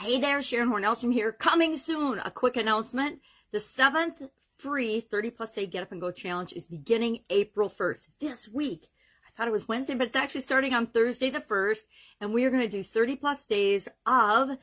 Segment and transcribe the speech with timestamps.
[0.00, 1.32] Hey there, Sharon Hornelstrom here.
[1.32, 3.18] Coming soon, a quick announcement.
[3.50, 4.22] The seventh
[4.56, 8.86] free 30 plus day get up and go challenge is beginning April 1st this week.
[9.26, 11.80] I thought it was Wednesday, but it's actually starting on Thursday the 1st.
[12.20, 14.56] And we are going to do 30 plus days of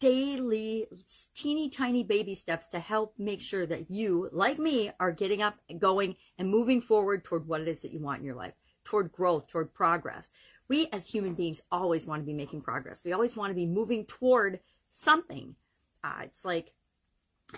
[0.00, 0.86] daily
[1.36, 5.58] teeny tiny baby steps to help make sure that you, like me, are getting up
[5.70, 8.54] and going and moving forward toward what it is that you want in your life,
[8.82, 10.32] toward growth, toward progress.
[10.68, 13.04] We as human beings always want to be making progress.
[13.04, 15.54] We always want to be moving toward something.
[16.04, 16.72] Uh, it's like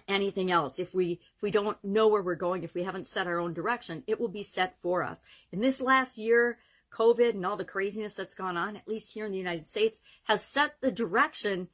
[0.07, 3.27] anything else if we if we don't know where we're going if we haven't set
[3.27, 5.21] our own direction it will be set for us
[5.51, 6.59] in this last year
[6.93, 10.01] covid and all the craziness that's gone on at least here in the united states
[10.25, 11.67] has set the direction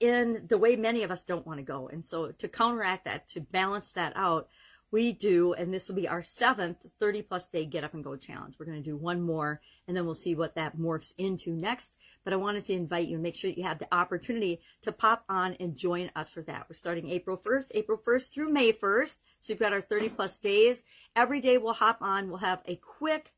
[0.00, 3.28] in the way many of us don't want to go and so to counteract that
[3.28, 4.48] to balance that out
[4.92, 8.14] we do, and this will be our seventh 30 plus day get up and go
[8.14, 8.54] challenge.
[8.58, 11.96] We're going to do one more and then we'll see what that morphs into next.
[12.24, 15.24] But I wanted to invite you and make sure you have the opportunity to pop
[15.28, 16.66] on and join us for that.
[16.68, 19.18] We're starting April 1st, April 1st through May 1st.
[19.40, 20.84] So we've got our 30 plus days.
[21.16, 23.32] Every day we'll hop on, we'll have a quick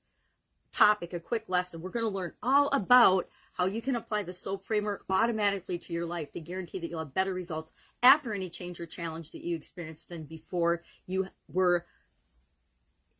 [0.73, 1.81] topic, a quick lesson.
[1.81, 5.93] We're going to learn all about how you can apply the SOAP framework automatically to
[5.93, 9.45] your life to guarantee that you'll have better results after any change or challenge that
[9.45, 11.87] you experienced than before you were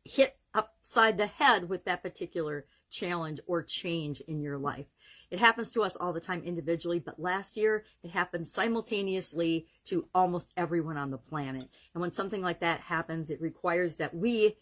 [0.03, 4.85] hit upside the head with that particular challenge or change in your life.
[5.31, 10.07] It happens to us all the time individually, but last year it happened simultaneously to
[10.13, 11.65] almost everyone on the planet.
[11.93, 14.55] And when something like that happens, it requires that we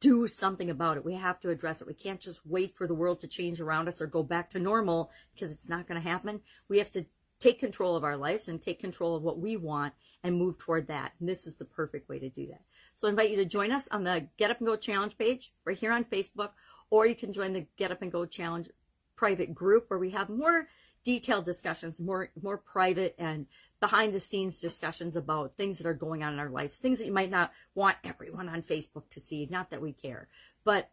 [0.00, 1.04] do something about it.
[1.04, 1.86] We have to address it.
[1.86, 4.58] We can't just wait for the world to change around us or go back to
[4.58, 6.40] normal because it's not going to happen.
[6.68, 7.04] We have to
[7.38, 10.88] take control of our lives and take control of what we want and move toward
[10.88, 11.12] that.
[11.20, 12.62] And this is the perfect way to do that.
[12.94, 15.52] So I invite you to join us on the Get Up and Go Challenge page
[15.64, 16.50] right here on Facebook,
[16.90, 18.68] or you can join the Get Up and Go Challenge
[19.16, 20.66] private group where we have more
[21.04, 23.46] detailed discussions, more more private and
[23.80, 27.06] behind the scenes discussions about things that are going on in our lives, things that
[27.06, 29.48] you might not want everyone on Facebook to see.
[29.50, 30.28] Not that we care,
[30.64, 30.90] but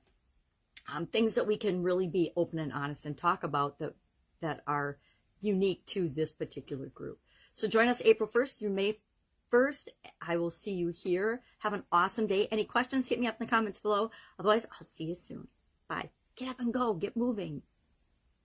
[0.94, 3.94] um, things that we can really be open and honest and talk about that
[4.42, 4.98] that are
[5.42, 7.20] unique to this particular group.
[7.54, 9.00] So join us April 1st through May
[9.52, 9.90] 1st.
[10.22, 11.42] I will see you here.
[11.60, 12.48] Have an awesome day.
[12.52, 14.12] Any questions, hit me up in the comments below.
[14.40, 15.48] Otherwise, I'll see you soon.
[15.88, 16.10] Bye.
[16.36, 16.94] Get up and go.
[16.94, 17.64] Get moving.